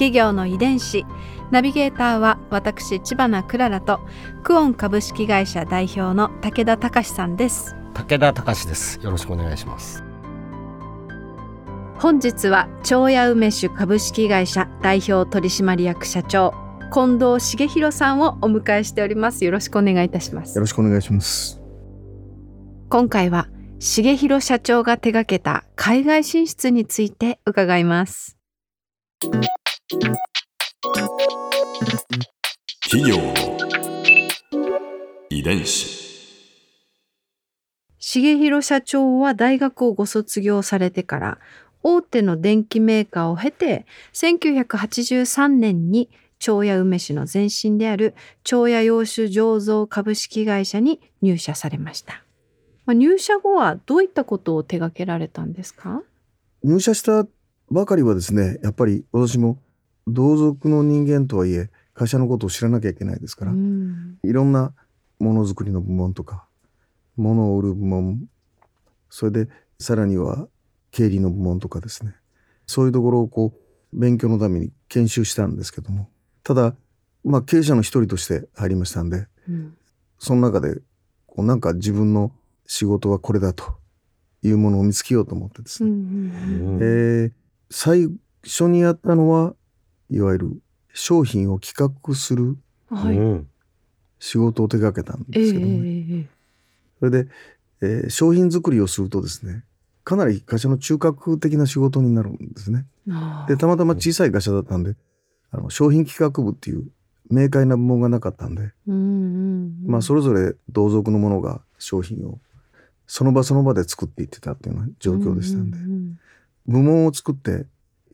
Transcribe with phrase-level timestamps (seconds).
[0.00, 1.04] 企業の遺伝子。
[1.50, 4.00] ナビゲーターは私千葉なクララと
[4.42, 7.76] クオン株式会社代表の武田隆さんです。
[7.92, 8.98] 武田隆です。
[9.02, 10.02] よろしくお願いします。
[11.98, 16.54] 本日は長屋梅酒株式会社代表取締役社長
[16.90, 19.44] 近藤茂弘さんをお迎えしております。
[19.44, 20.56] よろしくお願いいたします。
[20.56, 21.60] よろしくお願いします。
[22.88, 23.48] 今回は
[23.80, 28.38] 茂弘社長が手掛けた海外進出について伺います
[29.90, 30.06] 企
[33.10, 33.34] 業の
[35.30, 35.98] 遺伝子。
[37.98, 41.40] 重弘社長は大学をご卒業されてから
[41.82, 52.22] 大手の電機メーカーを経て1983年に長屋梅酒の前身である長屋洋酒醸造株式会社に入社されました。
[52.86, 56.04] まあ入社後はどういったことを手掛けられたんですか？
[56.62, 57.26] 入社した
[57.72, 59.58] ばかりはですね、やっぱり私も
[60.06, 64.18] 同族の人間とはいえ、会社のことを知らなきゃいけないですから、うん。
[64.24, 64.72] いろんな
[65.18, 66.46] ものづくりの部門とか、
[67.16, 68.22] ものを売る部門、
[69.10, 69.48] それで
[69.78, 70.48] さらには
[70.90, 72.14] 経理の部門とかですね、
[72.66, 76.08] そういうところをこう、勉強のために研修したんですけども、
[76.42, 76.74] ただ、
[77.24, 79.76] まあ経営者の一人として入りましたんで、うん。
[80.18, 80.80] その中で、
[81.26, 82.32] こうなんか自分の
[82.66, 83.74] 仕事はこれだと
[84.42, 86.34] いうものを見つけようと思ってですうんね。
[86.36, 86.78] うん。
[86.80, 87.32] えー
[87.72, 88.08] 最
[88.42, 89.54] 初にやったのは
[90.10, 92.56] いわゆる商品を企画する
[92.90, 93.48] うんはい、うん。
[94.18, 96.26] 仕事を手掛けたんええですけどもね、ええ
[96.98, 97.28] それで、
[97.80, 99.64] えー商品作りをするとですね
[100.04, 102.84] かなり会社の中核的な仕事になるんですね。
[103.48, 104.96] でたまたま小さい会社だったんで
[105.50, 106.88] あの商品企画部っていう
[107.30, 109.86] 明快な部門がなかったんで、うんうんうん。
[109.86, 112.38] まあそれぞれ同族のものが商品を
[113.06, 116.18] その場その場で作っていってたっていうような状況でしたんで、ううん。
[116.66, 117.66] 部門を作って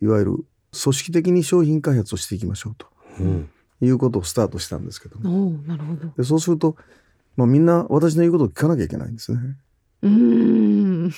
[0.02, 0.44] いわゆる
[0.82, 2.86] 組織的に商品開発をしていきましょうと
[3.20, 3.50] うん。
[3.80, 5.50] いうことをスタートしたんですけども。
[5.66, 6.08] なるほど。
[6.16, 6.76] でそうすると、
[7.36, 9.38] まあ、みんな私の言うことを聞かなきゃいけないんですね。
[10.02, 11.10] うーん。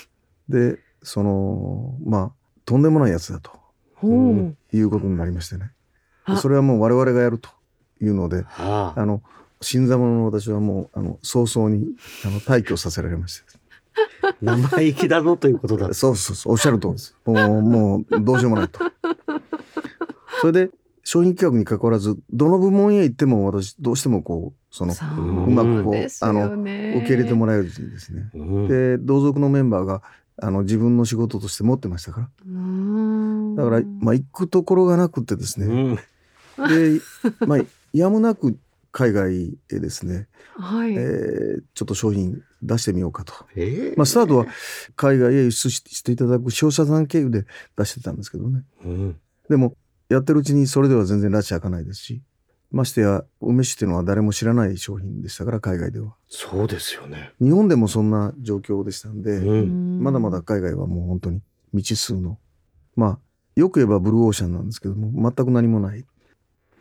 [0.48, 2.32] でそのまあ
[2.64, 3.52] とんでもないやつだと
[3.94, 5.70] ほう、うんいうことになりましてね。
[6.40, 7.48] それはもう我々がやると
[8.02, 9.00] いうのではあ。
[9.00, 9.22] あの
[9.60, 11.86] 新参者の私はもうあの早々に
[12.24, 13.58] あの退去させられまして。
[14.40, 15.92] 生意気だぞということだ。
[15.94, 17.16] そうそうそうおっしゃる通りです。
[17.24, 18.78] もうもうどうしようもないと
[20.40, 20.70] それで
[21.04, 28.30] 商品企画に関わらずどの部門へ行っても私どうしてもこうそのそううまくこうですあよのね受け入れてもらえるしですね。
[28.34, 28.68] うん。
[28.68, 30.02] で同族のメンバーが
[30.40, 32.28] あの自分の仕事として持ってましたから。
[32.46, 32.52] うー
[33.52, 33.54] ん。
[33.56, 35.96] だから、まあ、行くところがなくってですうね、ん。
[35.96, 37.00] で、
[37.46, 37.58] まあ、
[37.92, 38.56] やむなく
[38.92, 43.32] 海外へですね、はい、えーちょっと商品出してみようかと。
[43.56, 44.46] ええまあ、スタートは
[44.96, 47.44] 海外へ輸出ししていただく商社さん経由で
[47.76, 48.62] 出してたんですけどね。
[48.84, 49.16] うん。
[49.48, 49.74] でも、
[50.08, 52.22] やってるうちにそれでは全然拉致開かないですし、
[52.70, 56.14] ましてや、梅酒っていうのは誰も知らない商品でしたから、海外では。
[56.28, 61.40] そうですよね日本でもそんな状況でしたんで、うんまだまだ海外はもう本当に
[61.72, 62.38] 未知数の、
[62.96, 63.18] まあ、
[63.56, 66.04] よく言えばブルーオーシャンなんですけども、全く何もない。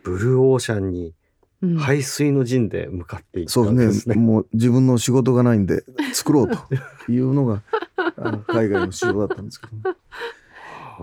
[0.03, 1.13] ブルーオーシャンに
[1.61, 4.15] うん排水の陣で向かっていったそうんでですすね。
[4.15, 4.21] ね。
[4.21, 5.83] もう自分の仕事がないんで
[6.13, 7.63] 作ろうというのが
[8.15, 9.95] あの海外の仕様だったんですけども、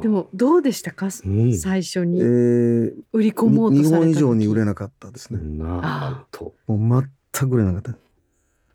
[0.01, 1.51] でもどうでしたか、うん。
[1.51, 2.21] え最初に。
[2.21, 4.07] ー売り込もうと日された時。
[4.07, 5.41] 本以上に売れなかったですね。
[5.41, 6.55] なんと。
[6.67, 7.99] もう全く売れなかった。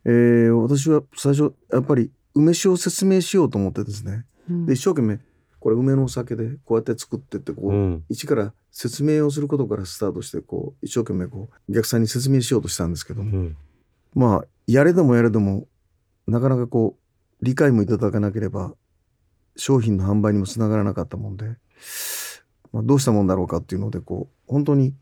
[0.05, 4.25] えー私は最初やっぱり梅酒を説明しようと思ってですね。
[4.49, 4.65] うん。
[4.65, 5.19] で一生懸命
[5.59, 8.03] これ梅のお酒でこうやって作ってってこう、うん。
[8.09, 13.57] 一から説明をすることからスタートしてこう一生懸命こうお客さんに説明しようとしたんですけども、うん。
[14.13, 15.67] まあやれどもやれども
[16.27, 16.97] なかなかこ
[17.41, 18.73] う理解もいただかなければ
[19.59, 21.57] 商品の販売にもつながらなかったもんで、
[22.71, 24.95] まあ、どうしたもんだろうかっていうのでこう本当に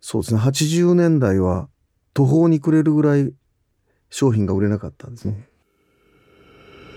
[0.00, 0.40] そうですね。
[0.40, 1.68] 80年代は
[2.12, 3.32] 途方に暮れるぐらい
[4.10, 5.46] 商品が売れなかったですね。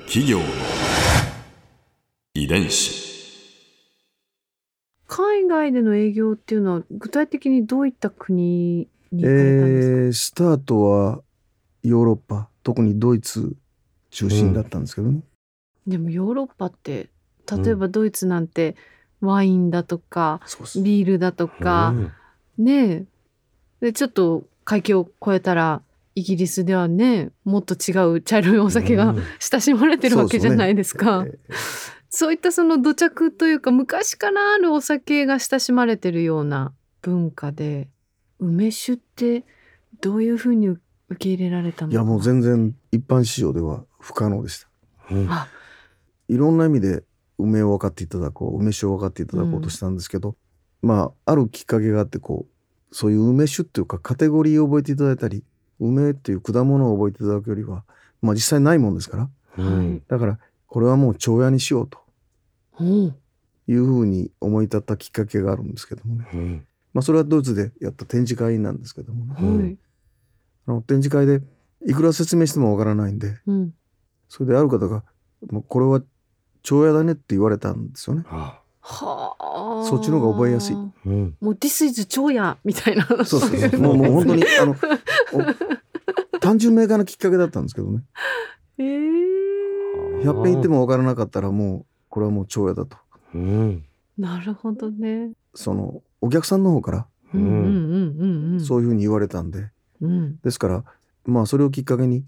[0.07, 0.45] 企業の
[2.33, 3.03] 遺伝子。
[5.07, 11.21] 海外での営業っていうのは具体的にどういった国に行かれたんですか、えースタートは
[11.83, 13.55] ヨーロッパ特にドイツ
[14.09, 15.21] 中心だったんですけどね、
[15.87, 17.09] でもヨーロッパって
[17.63, 18.75] 例えばドイツなんて、
[19.19, 21.93] ワインだとかそうですビールだとか、
[22.57, 23.05] ねえ。
[23.81, 25.81] でちょっと海峡を越えたら
[26.15, 29.23] イギリスではねもっと違う茶色いお酒がうん。
[29.39, 31.25] 親しまれてるわけじゃないですか。
[31.27, 31.53] ええ
[32.15, 36.71] そういったその土着というか昔からあるお酒が親しまれてるような
[37.01, 37.89] 文化で
[38.37, 39.45] 梅酒って
[39.99, 40.79] どういうふうに受
[41.17, 44.67] け入れられたのいやもう全然一般市場では不可能でした。
[45.09, 45.27] うん。
[45.27, 45.47] あ
[46.27, 47.03] いろんな意味で
[47.37, 50.35] 梅を分かっていただこう梅酒を分かっていただこうとしたんですけど、
[50.81, 52.45] まああるきっかけがあってこ
[52.91, 55.43] うそういう梅酒っていうかカテゴリーを覚えていただいたり
[55.79, 57.83] 梅っていう果物を覚えていただくよりは、
[58.21, 59.29] まあ、実際ないもんですから。
[59.57, 62.01] うんだからこれはもう長屋にしようと。
[63.67, 66.67] いうふうに思い立ったきっかけがあるんですけどもね、うん。
[66.93, 69.35] まあ、それはドイツでやった展示会なんですけどもね。
[69.39, 69.77] うんはい。
[70.67, 71.41] あの展示会で
[71.85, 73.73] いくら説明してもわからないんでうん。
[74.27, 75.03] それである方が
[75.49, 76.01] 「もうこれは
[76.63, 78.23] 長屋だね」って言われたんですよね。
[78.27, 79.85] あはあ。
[79.87, 80.75] そっちの方が覚えやすい。
[80.75, 81.37] うん。
[81.39, 83.05] もう This is 超やみたいな。
[83.05, 83.69] そうそうそう。
[83.69, 84.75] いもうもう本当にあの
[86.33, 88.03] お 単純明快なきっかけだったんですけどね。
[88.77, 92.97] えー、100遍言っても分からなかったらもうこれはもう長屋だと。
[93.33, 93.85] うん。
[94.17, 95.31] なるほどね。
[95.55, 97.41] そのお客さんの方からうん。
[97.41, 99.69] うんうんうんうんそういうふうに言われたんで。
[100.01, 100.37] うん。
[100.43, 100.83] ですから
[101.25, 102.25] まあそれをきっかけに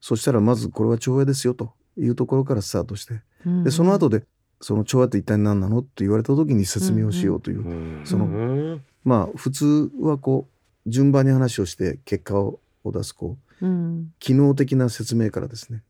[0.00, 4.24] そしたらまずこれは長屋ですよというところからスタートしてうんでその後で
[4.60, 8.02] その長屋って一体何なのって言われた時に説明をしようという、うん。
[8.04, 8.84] そのうん。
[9.04, 10.48] まあ普通はこ
[10.86, 14.12] う順番に話をして結果を出すこううん。
[14.18, 15.82] 機能的な説明からですね。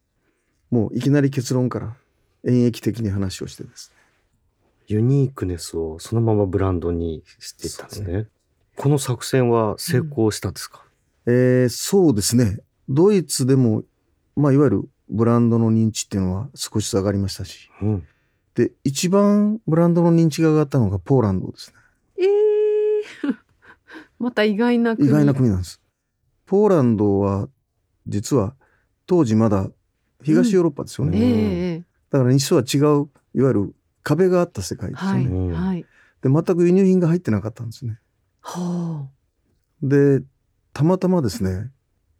[0.70, 1.96] もういきなり結論から
[2.44, 3.90] 演繹的に話をしてです。
[3.90, 3.98] ね
[4.88, 8.26] ユニークネスをそのままブランドにしていったんですね。
[8.76, 10.84] この作戦は成功したんですか、
[11.26, 12.60] えーそうですね。
[12.88, 13.82] ドイツでも、
[14.36, 17.70] まあ、いわゆるブランドの認知っていうのは少しずつ上がりましたし。
[17.82, 18.06] うん。
[18.54, 21.72] で一番ブランドの認知が上がったのがポーランドです
[22.16, 22.24] ね。
[23.22, 23.36] えー、
[24.18, 25.08] また意外な国。
[25.08, 25.80] 意外な国なんです。
[26.44, 27.48] ポーランドは
[28.06, 28.56] 実は
[29.06, 29.70] 当時まだ
[30.22, 31.84] 東ヨーロッパですよね、うんええ。
[32.10, 35.86] だから西とは違ういわゆる壁があった世界ですよはい、ね、うんはい。
[36.22, 38.00] で全く輸入品が入ってなかったんですね。
[38.40, 39.08] は
[39.82, 40.22] で
[40.72, 41.70] たまたまですね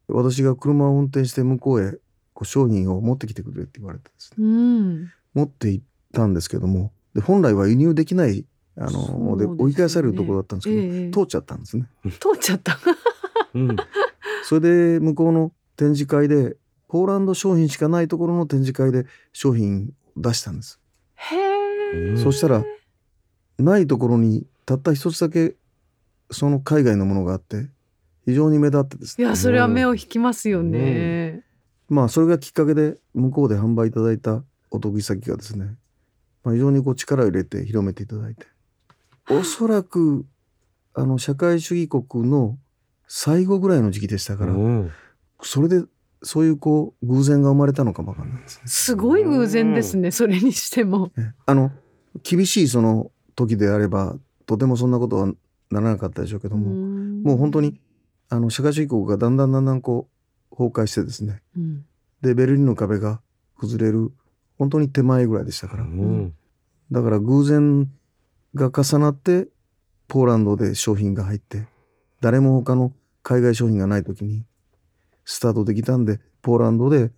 [0.06, 1.98] 私が車を運転して向こうへ
[2.38, 4.36] こう商品を持ってきてくれって言われてですね。
[4.38, 5.12] あうん。
[5.34, 8.46] 持って行ったんですけどもで本来は輸入できない
[8.76, 9.54] あのでね。
[9.58, 11.10] 追い返されるところだったんですけど、ええ。
[11.10, 11.88] 通っちゃったんですね。
[12.04, 12.78] 通っちゃった。
[13.54, 13.76] うん。
[14.44, 16.56] それで向こうの展示会で
[16.86, 20.80] ポーランド商品しかないところの展示会で商品を出したんです、
[21.16, 22.18] へえ、うん。
[22.18, 22.64] そしたら
[23.58, 25.56] ないところにたった一つだけ
[26.30, 27.68] その海外のものがあって
[28.24, 29.26] 非常に目立ってですね。
[29.26, 31.42] いやそれは目を引きますよね、
[31.88, 35.76] まあそれがきっかけで向こうで販売いただいたお得意先がですね、
[36.44, 38.46] まあ、非常にこう力を入れて広めていただいて。
[39.30, 40.24] おそらく
[40.94, 42.58] あの社会主義国の
[43.06, 44.90] 最後ぐらいの時期でしたから、うん。
[45.42, 45.82] それで
[46.22, 48.62] そういうこう偶然が生まれたのかもわかんないですね。
[48.66, 51.12] すごい偶然ですねそれにしても。
[51.16, 51.70] えあの
[52.22, 55.26] 厳しいその時であればとてもそんなことは
[55.70, 56.70] ならなかったでしょうけども、
[57.22, 57.80] もう本当に
[58.30, 60.17] あの社会主義国がだんだんだんだんこう
[60.58, 61.40] 崩壊してですね。
[61.56, 61.84] うん。
[62.20, 63.20] でベルリンの壁が
[63.58, 64.10] 崩れる
[64.58, 66.34] 本当に手前ぐらいでしたから、うん。
[66.90, 67.88] だから偶然
[68.56, 69.46] が重なって
[70.08, 71.66] ポーランドで商品が入って
[72.20, 74.44] 誰も他の海外商品がない時に
[75.24, 77.12] スタートできたんでポーランドで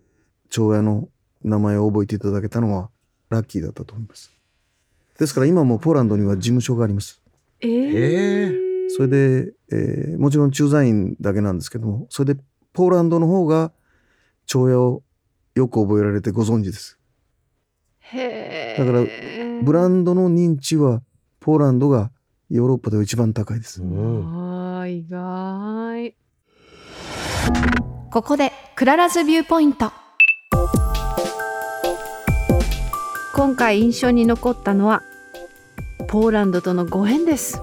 [0.51, 1.09] 長屋の
[1.43, 2.91] 名前を覚えていただけたのは
[3.31, 4.31] ラッキーだったと思います。
[5.19, 7.23] ですから今もポーランドには事務所があります。
[7.61, 8.57] えー。
[8.57, 12.41] えそれで、えーもちろん駐在員だけなんですけどもそれで
[12.73, 13.73] ポーランドの方が
[14.47, 15.03] 長屋を
[15.55, 16.99] よく覚えられてご存知です。
[18.01, 21.03] へーだからブランドの認知は
[21.39, 22.11] ポーランドが
[22.49, 23.83] ヨーロッパでは一番高いです。
[23.83, 24.77] うん。
[24.77, 26.15] わー意外。
[28.11, 29.93] ここで Clara's viewpoint。
[33.35, 35.03] 今回印象に残ったのは
[36.09, 37.63] ポーランドとのご縁です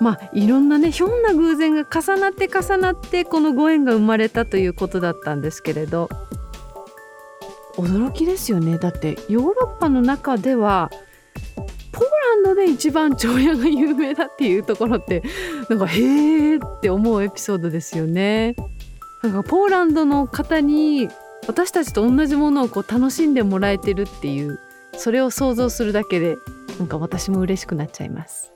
[0.00, 6.08] まあいろんなねひょんな偶然が重なって重なってこのご縁が生まれたということだったんですけれど
[7.76, 10.90] 驚きですよねだってヨーロッパの中では
[11.92, 15.22] ポーランドで一番チョーヤが有名だっていうところって
[15.68, 18.54] なんかへーって思うエピソードですよね。
[19.22, 21.08] なんかポーランドの方に
[21.48, 24.58] 私たちと同じものをこう楽しんでもらえてるっていう
[24.92, 26.36] それを想像するだけで
[26.78, 28.55] なんか私も嬉しくなっちゃいます。